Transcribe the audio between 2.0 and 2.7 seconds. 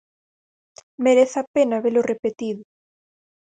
repetido.